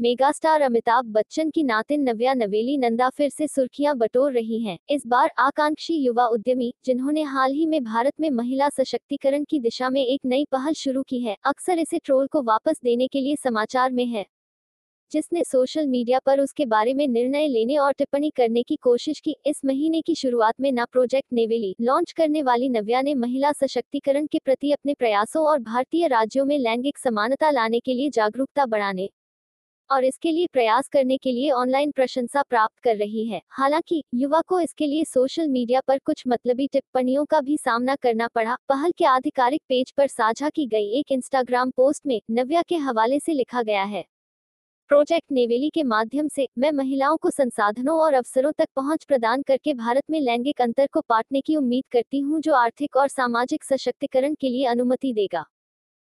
[0.00, 5.02] Megastar Amitabh Bachchan की नातिन नव्या नवेली नंदा फिर से सुर्खियाँ बटोर रही हैं। इस
[5.06, 10.04] बार आकांक्षी युवा उद्यमी, जिन्होंने हाल ही में भारत में महिला सशक्तिकरण की दिशा में
[10.04, 13.92] एक नई पहल शुरू की है, अक्सर इसे ट्रोल को वापस देने के लिए समाचार
[13.92, 14.24] में है।
[15.12, 19.36] जिसने सोशल मीडिया पर उसके बारे में निर्णय लेने और टिप्पणी करने की कोशिश की,
[19.46, 24.26] इस महीने की शुरुआत में ना प्रोजेक्ट नेवेली लॉन्च करने वाली नव्या ने महिला सशक्तिकरण
[24.26, 29.10] के प्रति अपने प्रयासों और भारतीय राज्यों में लैंगिक समानता लाने के लिए जागरूकता बढ़ाने
[29.90, 34.40] और इसके लिए प्रयास करने के लिए ऑनलाइन प्रशंसा प्राप्त कर रही है। हालाँकि, युवा
[34.40, 38.92] को इसके लिए सोशल मीडिया पर कुछ मतलबी टिप्पणियों का भी सामना करना पड़ा। पहल
[38.98, 43.32] के आधिकारिक पेज पर साझा की गई एक इंस्टाग्राम पोस्ट में नव्या के हवाले से
[43.32, 44.04] लिखा गया है।
[44.88, 49.74] प्रोजेक्ट नेवेली के माध्यम से मैं महिलाओं को संसाधनों और अवसरों तक पहुँच प्रदान करके
[49.74, 54.34] भारत में लैंगिक अंतर को पाटने की उम्मीद करती हूँ, जो आर्थिक और सामाजिक सशक्तिकरण
[54.34, 55.44] के लिए अनुमति देगा।